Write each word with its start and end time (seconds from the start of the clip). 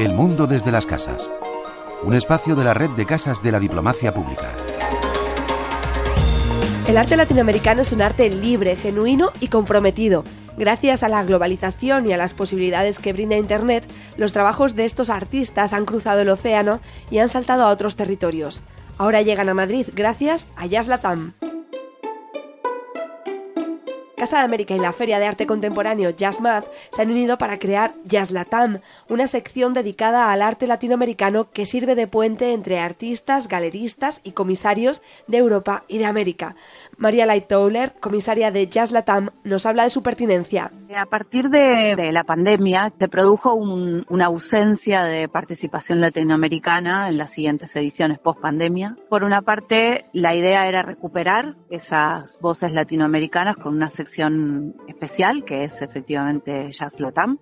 El 0.00 0.14
mundo 0.14 0.46
desde 0.46 0.72
las 0.72 0.86
casas. 0.86 1.28
Un 2.02 2.14
espacio 2.14 2.56
de 2.56 2.64
la 2.64 2.72
red 2.72 2.88
de 2.88 3.04
casas 3.04 3.42
de 3.42 3.52
la 3.52 3.60
diplomacia 3.60 4.14
pública. 4.14 4.48
El 6.88 6.96
arte 6.96 7.18
latinoamericano 7.18 7.82
es 7.82 7.92
un 7.92 8.00
arte 8.00 8.30
libre, 8.30 8.76
genuino 8.76 9.32
y 9.40 9.48
comprometido. 9.48 10.24
Gracias 10.56 11.02
a 11.02 11.10
la 11.10 11.22
globalización 11.24 12.08
y 12.08 12.14
a 12.14 12.16
las 12.16 12.32
posibilidades 12.32 12.98
que 12.98 13.12
brinda 13.12 13.36
Internet, 13.36 13.86
los 14.16 14.32
trabajos 14.32 14.74
de 14.74 14.86
estos 14.86 15.10
artistas 15.10 15.74
han 15.74 15.84
cruzado 15.84 16.22
el 16.22 16.30
océano 16.30 16.80
y 17.10 17.18
han 17.18 17.28
saltado 17.28 17.64
a 17.64 17.68
otros 17.68 17.96
territorios. 17.96 18.62
Ahora 18.96 19.20
llegan 19.20 19.50
a 19.50 19.54
Madrid 19.54 19.88
gracias 19.94 20.48
a 20.56 20.64
Jazz 20.64 20.88
Latam. 20.88 21.34
Casa 24.20 24.36
de 24.36 24.44
América 24.44 24.74
y 24.74 24.78
la 24.78 24.92
Feria 24.92 25.18
de 25.18 25.24
Arte 25.24 25.46
Contemporáneo 25.46 26.10
JazzMath 26.14 26.66
se 26.94 27.00
han 27.00 27.10
unido 27.10 27.38
para 27.38 27.58
crear 27.58 27.94
Jazz 28.04 28.30
Latam, 28.32 28.80
una 29.08 29.26
sección 29.26 29.72
dedicada 29.72 30.30
al 30.30 30.42
arte 30.42 30.66
latinoamericano 30.66 31.50
que 31.52 31.64
sirve 31.64 31.94
de 31.94 32.06
puente 32.06 32.52
entre 32.52 32.80
artistas, 32.80 33.48
galeristas 33.48 34.20
y 34.22 34.32
comisarios 34.32 35.00
de 35.26 35.38
Europa 35.38 35.84
y 35.88 35.96
de 35.96 36.04
América. 36.04 36.54
María 36.98 37.24
Lightoller, 37.24 37.94
comisaria 37.98 38.50
de 38.50 38.66
Jazz 38.66 38.90
Latam, 38.90 39.30
nos 39.42 39.64
habla 39.64 39.84
de 39.84 39.90
su 39.90 40.02
pertinencia. 40.02 40.70
A 40.96 41.06
partir 41.06 41.50
de, 41.50 42.10
la 42.10 42.24
pandemia 42.24 42.92
se 42.98 43.06
produjo 43.06 43.54
una 43.54 44.26
ausencia 44.26 45.02
de 45.02 45.28
participación 45.28 46.00
latinoamericana 46.00 47.08
en 47.08 47.16
las 47.16 47.30
siguientes 47.32 47.74
ediciones 47.76 48.18
post 48.18 48.40
pandemia. 48.40 48.96
Por 49.08 49.22
una 49.22 49.40
parte, 49.40 50.06
la 50.12 50.34
idea 50.34 50.66
era 50.66 50.82
recuperar 50.82 51.54
esas 51.70 52.40
voces 52.40 52.72
latinoamericanas 52.72 53.56
con 53.56 53.76
una 53.76 53.88
sección 53.88 54.74
especial, 54.88 55.44
que 55.44 55.62
es 55.62 55.80
efectivamente 55.80 56.70
Jazz 56.72 56.98
Latam, 56.98 57.38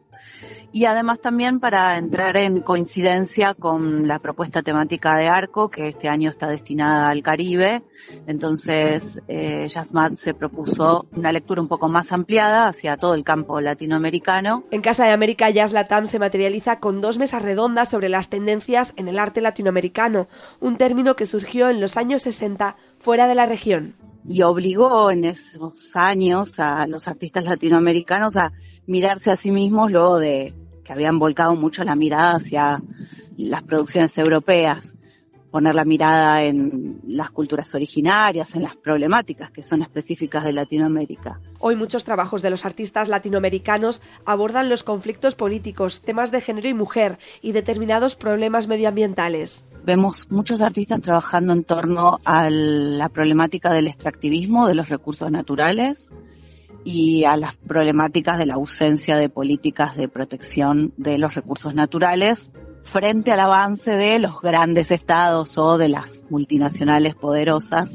y 0.73 0.85
además 0.85 1.21
también 1.21 1.61
para 1.61 1.97
entrar 1.97 2.37
en 2.37 2.61
coincidencia 2.61 3.55
con 3.55 4.07
la 4.07 4.19
propuesta 4.19 4.63
temática 4.63 5.17
de 5.17 5.27
Arco, 5.27 5.71
que 5.71 5.89
este 5.89 6.09
año 6.09 6.31
está 6.31 6.49
destinada 6.49 7.09
al 7.09 7.23
Caribe. 7.23 7.83
Entonces, 8.27 9.23
eh, 9.29 9.67
Jazzmat 9.67 10.15
se 10.15 10.35
propuso 10.35 11.07
una 11.17 11.33
lectura 11.33 11.63
un 11.63 11.69
poco 11.69 11.89
más 11.89 12.13
ampliada 12.13 12.69
hacia 12.69 12.97
todo 12.97 13.15
el 13.15 13.25
campo 13.25 13.61
latinoamericano. 13.61 14.65
En 14.71 14.83
Casa 14.83 15.05
de 15.05 15.13
América, 15.13 15.51
Jazz 15.51 15.73
Latam 15.73 16.07
se 16.07 16.19
materializa 16.19 16.81
con 16.81 17.01
dos 17.01 17.19
mesas 17.19 17.43
redondas 17.43 17.89
sobre 17.89 18.09
las 18.09 18.29
tendencias 18.29 18.93
en 18.97 19.09
el 19.09 19.19
arte 19.19 19.41
latinoamericano, 19.41 20.29
un 20.61 20.77
término 20.77 21.17
que 21.17 21.27
surgió 21.27 21.71
en 21.71 21.81
los 21.81 21.97
años 21.97 22.23
60 22.23 22.77
fuera 22.99 23.27
de 23.27 23.35
la 23.35 23.47
región 23.47 23.95
y 24.29 24.43
obligó 24.43 25.11
en 25.11 25.25
esos 25.25 25.97
años 25.97 26.59
a 26.59 26.87
los 26.87 27.09
artistas 27.09 27.45
latinoamericanos 27.45 28.37
a 28.37 28.53
mirarse 28.87 29.31
a 29.31 29.37
sí 29.37 29.51
mismos 29.51 29.91
luego 29.91 30.19
de 30.19 30.55
que 30.89 30.95
habían 30.95 31.19
volcado 31.19 31.55
mucho 31.55 31.85
la 31.85 31.95
mirada 31.95 32.37
hacia 32.37 32.83
las 33.37 33.63
producciones 33.63 34.17
europeas, 34.17 34.97
poner 35.51 35.75
la 35.75 35.85
mirada 35.85 36.45
en 36.45 37.01
las 37.07 37.31
culturas 37.31 37.75
originarias, 37.75 38.55
en 38.55 38.63
las 38.63 38.75
problemáticas 38.75 39.51
que 39.51 39.63
son 39.63 39.83
específicas 39.83 40.45
de 40.45 40.55
Latinoamérica. 40.55 41.41
Hoy 41.59 41.77
muchos 41.77 42.05
trabajos 42.05 42.41
de 42.41 42.49
los 42.49 42.65
artistas 42.65 43.09
latinoamericanos 43.09 44.01
abordan 44.25 44.71
los 44.71 44.83
conflictos 44.83 45.35
políticos, 45.35 46.01
temas 46.01 46.31
de 46.31 46.41
género 46.41 46.71
y 46.71 46.75
mujer 46.75 47.19
y 47.43 47.53
determinados 47.53 48.17
problemas 48.17 48.67
medioambientales 48.67 49.67
vemos 49.85 50.31
muchos 50.31 50.61
artistas 50.61 51.01
trabajando 51.01 51.55
en 51.55 51.65
torno 51.65 52.19
a 52.23 52.51
la 52.51 53.09
problemática 53.09 53.73
del 53.73 53.87
extractivismo 53.87 54.67
de 54.67 54.75
los 54.75 54.91
recursos 54.91 55.31
naturales 55.31 56.13
y 56.91 57.27
a 57.27 57.37
las 57.37 57.55
problemáticas 57.55 58.39
de 58.39 58.47
la 58.47 58.55
ausencia 58.55 59.19
de 59.19 59.29
políticas 59.29 59.95
de 59.95 60.09
protección 60.09 60.95
de 60.97 61.19
los 61.19 61.35
recursos 61.35 61.75
naturales 61.75 62.51
frente 62.83 63.31
al 63.31 63.41
avance 63.41 63.91
de 63.91 64.19
los 64.19 64.41
grandes 64.41 64.91
estados 64.91 65.59
o 65.59 65.77
de 65.77 65.91
las 65.91 66.25
multinacionales 66.31 67.15
poderosas 67.15 67.95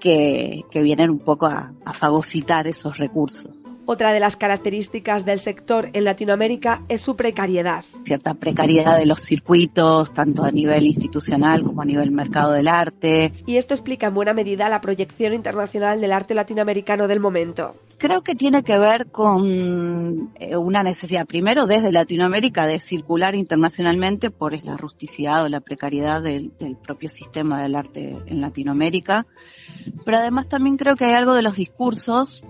que, 0.00 0.64
vienen 0.72 1.10
un 1.10 1.18
poco 1.18 1.44
a 1.44 1.92
fagocitar 1.92 2.66
esos 2.66 2.96
recursos. 2.96 3.66
Otra 3.88 4.12
de 4.12 4.18
las 4.18 4.36
características 4.36 5.24
del 5.24 5.38
sector 5.38 5.90
en 5.92 6.02
Latinoamérica 6.02 6.82
es 6.88 7.02
su 7.02 7.14
precariedad. 7.14 7.84
Cierta 8.02 8.34
precariedad 8.34 8.98
de 8.98 9.06
los 9.06 9.20
circuitos, 9.20 10.12
tanto 10.12 10.42
a 10.42 10.50
nivel 10.50 10.86
institucional 10.86 11.62
como 11.62 11.82
a 11.82 11.84
nivel 11.84 12.10
mercado 12.10 12.50
del 12.50 12.66
arte. 12.66 13.32
Y 13.46 13.58
esto 13.58 13.74
explica 13.74 14.08
en 14.08 14.14
buena 14.14 14.32
medida 14.32 14.68
la 14.68 14.80
proyección 14.80 15.34
internacional 15.34 16.00
del 16.00 16.10
arte 16.10 16.34
latinoamericano 16.34 17.06
del 17.06 17.20
momento. 17.20 17.76
Creo 17.98 18.20
que 18.22 18.34
tiene 18.34 18.62
que 18.62 18.78
ver 18.78 19.10
con 19.10 20.32
eh, 20.38 20.56
una 20.56 20.82
necesidad, 20.82 21.26
primero 21.26 21.66
desde 21.66 21.92
Latinoamérica, 21.92 22.66
de 22.66 22.78
circular 22.78 23.34
internacionalmente 23.34 24.30
por 24.30 24.52
la 24.64 24.76
rusticidad 24.76 25.44
o 25.44 25.48
la 25.48 25.60
precariedad 25.60 26.22
del, 26.22 26.52
propio 26.82 27.08
sistema 27.08 27.62
del 27.62 27.74
arte 27.74 28.18
en 28.26 28.40
Latinoamérica, 28.42 29.26
pero 30.04 30.18
además 30.18 30.46
también 30.46 30.76
creo 30.76 30.94
que 30.94 31.06
hay 31.06 31.14
algo 31.14 31.34
de 31.34 31.42
los 31.42 31.56
discursos 31.56 32.44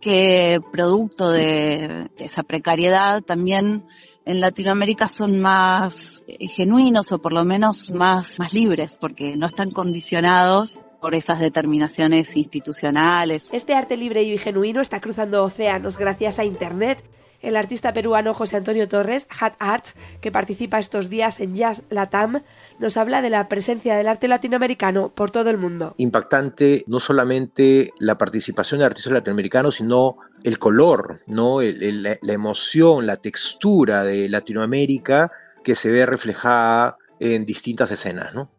que 0.00 0.60
producto 0.72 1.30
de, 1.30 2.08
esa 2.18 2.42
precariedad 2.42 3.22
también 3.22 3.84
en 4.24 4.40
Latinoamérica 4.40 5.08
son 5.08 5.40
más 5.40 6.24
eh, 6.26 6.48
genuinos 6.48 7.12
o 7.12 7.18
por 7.18 7.34
lo 7.34 7.44
menos 7.44 7.90
más, 7.90 8.38
más 8.38 8.54
libres 8.54 8.96
porque 8.98 9.36
no 9.36 9.46
están 9.46 9.70
condicionados 9.70 10.80
por 11.06 11.14
esas 11.14 11.38
determinaciones 11.38 12.34
institucionales. 12.34 13.50
Este 13.52 13.74
arte 13.74 13.96
libre 13.96 14.24
y 14.24 14.36
genuino 14.38 14.80
está 14.80 15.00
cruzando 15.00 15.44
océanos 15.44 15.98
gracias 15.98 16.40
a 16.40 16.44
Internet 16.44 17.00
el 17.42 17.56
artista 17.56 17.92
peruano 17.92 18.34
José 18.34 18.56
Antonio 18.56 18.88
Torres, 18.88 19.28
Hat 19.38 19.52
Arts, 19.60 19.94
que 20.20 20.32
participa 20.32 20.80
estos 20.80 21.08
días 21.08 21.38
en 21.38 21.54
Jazz 21.54 21.84
Latam, 21.90 22.42
nos 22.80 22.96
habla 22.96 23.22
de 23.22 23.30
la 23.30 23.46
presencia 23.46 23.94
del 23.94 24.08
arte 24.08 24.26
latinoamericano 24.26 25.10
por 25.10 25.30
todo 25.30 25.48
el 25.48 25.58
mundo. 25.58 25.94
Impactante 25.98 26.82
no 26.88 26.98
solamente 26.98 27.92
la 28.00 28.18
participación 28.18 28.80
de 28.80 28.86
artistas 28.86 29.12
latinoamericanos, 29.12 29.76
sino 29.76 30.16
el 30.42 30.58
color, 30.58 31.20
¿no? 31.28 31.60
la, 31.62 32.18
la 32.20 32.32
emoción, 32.32 33.06
la 33.06 33.18
textura 33.18 34.02
de 34.02 34.28
Latinoamérica 34.28 35.30
que 35.62 35.76
se 35.76 35.92
ve 35.92 36.04
reflejada 36.04 36.96
en 37.20 37.46
distintas 37.46 37.92
escenas. 37.92 38.34
¿no? 38.34 38.50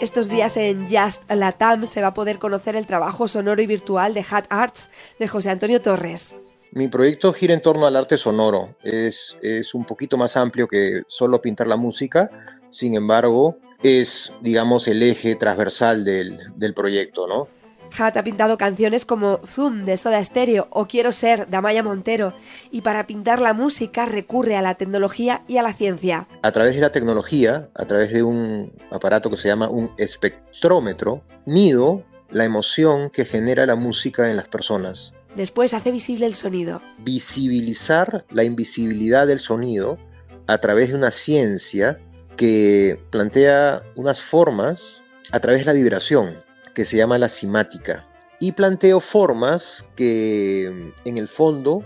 Estos 0.00 0.28
días 0.28 0.56
en 0.56 0.88
Just 0.88 1.28
Latam 1.28 1.84
se 1.84 2.00
va 2.00 2.08
a 2.08 2.14
poder 2.14 2.38
conocer 2.38 2.76
el 2.76 2.86
trabajo 2.86 3.26
sonoro 3.26 3.60
y 3.60 3.66
virtual 3.66 4.14
de 4.14 4.24
Hat 4.30 4.46
Arts 4.48 4.90
de 5.18 5.26
José 5.26 5.50
Antonio 5.50 5.82
Torres. 5.82 6.38
Mi 6.70 6.86
proyecto 6.86 7.32
gira 7.32 7.52
en 7.52 7.60
torno 7.60 7.84
al 7.84 7.96
arte 7.96 8.16
sonoro. 8.16 8.76
Es, 8.84 9.36
es 9.42 9.74
un 9.74 9.84
poquito 9.84 10.16
más 10.16 10.36
amplio 10.36 10.68
que 10.68 11.02
solo 11.08 11.40
pintar 11.40 11.66
la 11.66 11.74
música. 11.74 12.30
Sin 12.70 12.94
embargo, 12.94 13.56
es, 13.82 14.32
digamos, 14.40 14.86
el 14.86 15.02
eje 15.02 15.34
transversal 15.34 16.04
del, 16.04 16.38
del 16.54 16.74
proyecto, 16.74 17.26
¿no? 17.26 17.48
Hat 17.96 18.16
ha 18.16 18.24
pintado 18.24 18.58
canciones 18.58 19.04
como 19.04 19.40
Zoom 19.46 19.84
de 19.84 19.96
Soda 19.96 20.22
Stereo 20.22 20.68
o 20.70 20.86
Quiero 20.86 21.12
ser 21.12 21.46
de 21.48 21.56
Amaya 21.56 21.82
Montero 21.82 22.32
y 22.70 22.82
para 22.82 23.06
pintar 23.06 23.40
la 23.40 23.54
música 23.54 24.06
recurre 24.06 24.56
a 24.56 24.62
la 24.62 24.74
tecnología 24.74 25.42
y 25.48 25.56
a 25.56 25.62
la 25.62 25.72
ciencia. 25.72 26.26
A 26.42 26.52
través 26.52 26.74
de 26.74 26.80
la 26.80 26.92
tecnología, 26.92 27.68
a 27.74 27.84
través 27.84 28.12
de 28.12 28.22
un 28.22 28.72
aparato 28.90 29.30
que 29.30 29.36
se 29.36 29.48
llama 29.48 29.68
un 29.68 29.90
espectrómetro, 29.96 31.22
mido 31.46 32.04
la 32.30 32.44
emoción 32.44 33.10
que 33.10 33.24
genera 33.24 33.66
la 33.66 33.76
música 33.76 34.30
en 34.30 34.36
las 34.36 34.48
personas. 34.48 35.14
Después 35.34 35.74
hace 35.74 35.90
visible 35.90 36.26
el 36.26 36.34
sonido. 36.34 36.80
Visibilizar 36.98 38.24
la 38.30 38.44
invisibilidad 38.44 39.26
del 39.26 39.40
sonido 39.40 39.98
a 40.46 40.58
través 40.58 40.88
de 40.88 40.94
una 40.94 41.10
ciencia 41.10 41.98
que 42.36 43.00
plantea 43.10 43.82
unas 43.96 44.22
formas 44.22 45.04
a 45.32 45.40
través 45.40 45.60
de 45.60 45.66
la 45.66 45.72
vibración 45.72 46.47
que 46.78 46.84
se 46.84 46.96
llama 46.96 47.18
la 47.18 47.28
simática. 47.28 48.06
Y 48.38 48.52
planteo 48.52 49.00
formas 49.00 49.84
que 49.96 50.92
en 51.04 51.18
el 51.18 51.26
fondo 51.26 51.82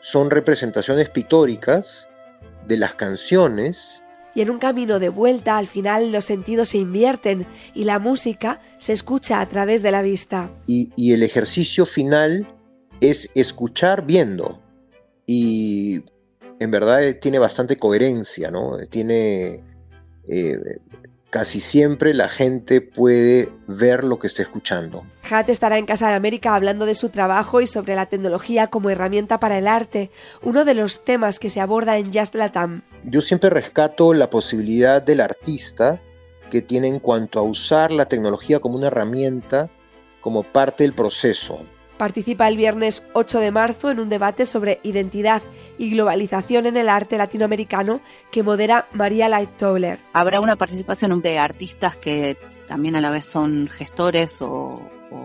son 0.00 0.30
representaciones 0.30 1.10
pictóricas 1.10 2.08
de 2.66 2.78
las 2.78 2.94
canciones. 2.94 4.02
Y 4.34 4.40
en 4.40 4.48
un 4.48 4.58
camino 4.58 4.98
de 4.98 5.10
vuelta 5.10 5.58
al 5.58 5.66
final 5.66 6.10
los 6.10 6.24
sentidos 6.24 6.70
se 6.70 6.78
invierten 6.78 7.46
y 7.74 7.84
la 7.84 7.98
música 7.98 8.62
se 8.78 8.94
escucha 8.94 9.42
a 9.42 9.48
través 9.50 9.82
de 9.82 9.90
la 9.90 10.00
vista. 10.00 10.48
Y, 10.66 11.12
el 11.12 11.22
ejercicio 11.22 11.84
final 11.84 12.46
es 13.02 13.28
escuchar 13.34 14.06
viendo. 14.06 14.58
Y 15.26 16.00
en 16.60 16.70
verdad 16.70 17.14
tiene 17.20 17.38
bastante 17.38 17.76
coherencia, 17.76 18.50
¿no? 18.50 18.78
Tiene 18.88 19.62
eh, 20.26 20.58
casi 21.30 21.60
siempre 21.60 22.12
la 22.12 22.28
gente 22.28 22.80
puede 22.80 23.48
ver 23.66 24.04
lo 24.04 24.18
que 24.18 24.26
está 24.26 24.42
escuchando. 24.42 25.04
Hat 25.30 25.48
estará 25.48 25.78
en 25.78 25.86
Casa 25.86 26.08
de 26.08 26.14
América 26.14 26.54
hablando 26.54 26.86
de 26.86 26.94
su 26.94 27.08
trabajo 27.08 27.60
y 27.60 27.66
sobre 27.66 27.94
la 27.94 28.06
tecnología 28.06 28.66
como 28.66 28.90
herramienta 28.90 29.38
para 29.38 29.58
el 29.58 29.68
arte, 29.68 30.10
uno 30.42 30.64
de 30.64 30.74
los 30.74 31.04
temas 31.04 31.38
que 31.38 31.50
se 31.50 31.60
aborda 31.60 31.98
en 31.98 32.12
Just 32.12 32.34
Latam. 32.34 32.82
Yo 33.04 33.20
siempre 33.20 33.48
rescato 33.48 34.12
la 34.12 34.28
posibilidad 34.28 35.00
del 35.00 35.20
artista 35.20 36.00
que 36.50 36.60
tiene 36.60 36.88
en 36.88 36.98
cuanto 36.98 37.38
a 37.38 37.42
usar 37.42 37.92
la 37.92 38.06
tecnología 38.06 38.58
como 38.58 38.76
una 38.76 38.88
herramienta, 38.88 39.70
como 40.20 40.42
parte 40.42 40.82
del 40.82 40.92
proceso. 40.92 41.60
Participa 42.00 42.48
el 42.48 42.56
viernes 42.56 43.02
8 43.12 43.40
de 43.40 43.50
marzo 43.50 43.90
en 43.90 44.00
un 44.00 44.08
debate 44.08 44.46
sobre 44.46 44.80
identidad 44.84 45.42
y 45.76 45.90
globalización 45.90 46.64
en 46.64 46.78
el 46.78 46.88
arte 46.88 47.18
latinoamericano 47.18 48.00
que 48.32 48.42
modera 48.42 48.88
María 48.94 49.28
Light-Tobler. 49.28 49.98
Habrá 50.14 50.40
una 50.40 50.56
participación 50.56 51.20
de 51.20 51.38
artistas 51.38 51.96
que 51.96 52.38
también 52.70 52.94
a 52.94 53.00
la 53.00 53.10
vez 53.10 53.24
son 53.24 53.66
gestores 53.66 54.40
o, 54.40 54.80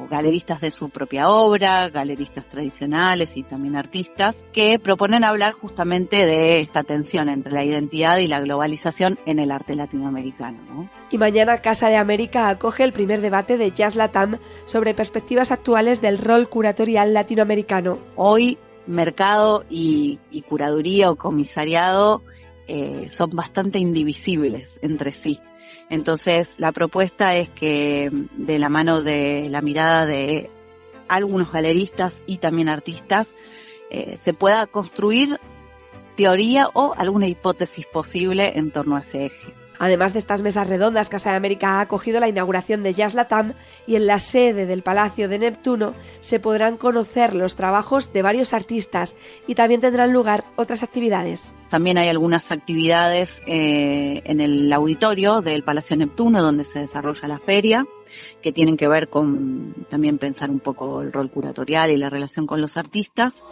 galeristas 0.10 0.62
de 0.62 0.72
su 0.72 0.90
propia 0.90 1.30
obra, 1.30 1.90
galeristas 1.90 2.50
tradicionales 2.50 3.38
y 3.38 3.44
también 3.44 3.76
artistas, 3.76 4.44
que 4.52 4.80
proponen 4.80 5.24
hablar 5.24 5.54
justamente 5.54 6.26
de 6.26 6.62
esta 6.62 6.82
tensión 6.82 7.30
entre 7.30 7.54
la 7.54 7.64
identidad 7.64 8.18
y 8.18 8.28
la 8.28 8.40
globalización 8.40 9.20
en 9.28 9.38
el 9.38 9.52
arte 9.52 9.76
latinoamericano. 9.76 10.90
Y 11.12 11.20
mañana 11.20 11.62
Casa 11.62 11.88
de 11.90 11.98
América 11.98 12.50
acoge 12.50 12.84
el 12.84 12.94
primer 12.94 13.22
debate 13.22 13.60
de 13.60 13.70
Jazz 13.70 13.96
Latam 13.96 14.40
sobre 14.66 14.96
perspectivas 14.96 15.52
actuales 15.52 16.02
del 16.02 16.18
rol 16.18 16.50
curatorial 16.50 17.14
latinoamericano. 17.14 18.00
Hoy, 18.16 18.58
mercado 18.88 19.66
y, 19.70 20.18
curaduría 20.50 21.12
o 21.12 21.16
comisariado 21.16 22.24
eh, 22.68 23.08
son 23.10 23.30
bastante 23.36 23.78
indivisibles 23.78 24.80
entre 24.82 25.12
sí. 25.12 25.40
Entonces, 25.90 26.56
la 26.58 26.72
propuesta 26.72 27.36
es 27.36 27.50
que 27.50 28.10
de 28.12 28.60
la 28.60 28.70
mano 28.70 29.02
de 29.02 29.50
la 29.50 29.62
mirada 29.62 30.06
de 30.06 30.50
algunos 31.08 31.52
galeristas 31.52 32.24
y 32.26 32.38
también 32.38 32.70
artistas, 32.70 33.36
eh, 33.92 34.18
se 34.18 34.34
pueda 34.34 34.66
construir 34.66 35.40
teoría 36.16 36.70
o 36.74 36.94
alguna 36.98 37.28
hipótesis 37.28 37.86
posible 37.86 38.58
en 38.58 38.72
torno 38.72 38.96
a 38.96 39.02
ese 39.02 39.26
eje. 39.26 39.65
Además 39.80 40.14
de 40.14 40.20
estas 40.20 40.42
mesas 40.42 40.68
redondas, 40.68 41.10
Casa 41.10 41.32
de 41.32 41.38
América 41.38 41.78
ha 41.78 41.82
acogido 41.82 42.20
la 42.20 42.28
inauguración 42.28 42.84
de 42.84 42.94
Jazz 42.94 43.14
Latam 43.14 43.54
y 43.88 43.96
en 43.96 44.08
la 44.08 44.20
sede 44.20 44.66
del 44.66 44.82
Palacio 44.82 45.28
de 45.28 45.40
Neptuno 45.40 45.94
se 46.22 46.40
podrán 46.40 46.78
conocer 46.78 47.36
los 47.36 47.56
trabajos 47.56 48.12
de 48.14 48.22
varios 48.22 48.54
artistas 48.54 49.16
y 49.48 49.56
también 49.56 49.82
tendrán 49.82 50.14
lugar 50.14 50.44
otras 50.56 50.84
actividades. 50.84 51.54
También 51.70 51.98
hay 51.98 52.10
algunas 52.10 52.52
actividades 52.52 53.42
eh, 53.48 54.22
en 54.26 54.40
el 54.40 54.72
auditorio 54.72 55.42
del 55.42 55.64
Palacio 55.64 55.98
Neptuno 55.98 56.42
donde 56.42 56.64
se 56.64 56.80
desarrolla 56.80 57.28
la 57.28 57.40
feria 57.40 57.86
que 58.42 58.52
tienen 58.52 58.78
que 58.78 58.88
ver 58.88 59.10
con 59.10 59.74
también 59.90 60.18
pensar 60.18 60.50
un 60.50 60.60
poco 60.60 61.02
el 61.02 61.12
rol 61.12 61.30
curatorial 61.32 61.92
y 61.92 61.98
la 61.98 62.10
relación 62.10 62.46
con 62.46 62.62
los 62.62 62.78
artistas. 62.78 63.44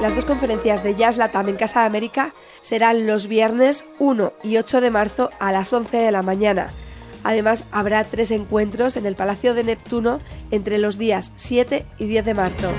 Las 0.00 0.14
dos 0.14 0.24
conferencias 0.24 0.82
de 0.82 0.94
Jazz 0.94 1.18
Latam 1.18 1.48
en 1.50 1.56
Casa 1.56 1.80
de 1.80 1.86
América 1.86 2.32
serán 2.62 3.06
los 3.06 3.26
viernes 3.26 3.84
1 3.98 4.32
y 4.42 4.56
8 4.56 4.80
de 4.80 4.90
marzo 4.90 5.28
a 5.38 5.52
las 5.52 5.70
11 5.72 5.98
de 5.98 6.10
la 6.10 6.22
mañana. 6.22 6.68
Además, 7.22 7.64
habrá 7.70 8.02
tres 8.04 8.30
encuentros 8.30 8.96
en 8.96 9.04
el 9.04 9.14
Palacio 9.14 9.52
de 9.52 9.62
Neptuno 9.62 10.18
entre 10.50 10.78
los 10.78 10.96
días 10.96 11.32
7 11.36 11.84
y 11.98 12.06
10 12.06 12.24
de 12.24 12.34
marzo. 12.34 12.72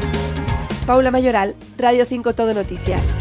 Paula 0.87 1.11
Mayoral, 1.11 1.55
Radio 1.77 2.05
5 2.05 2.33
Todo 2.33 2.55
Noticias. 2.55 3.13